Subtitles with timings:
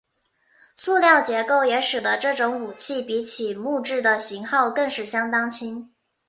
[0.73, 5.93] 塑料结构也使得这种武器比起木制的型号更是相当轻。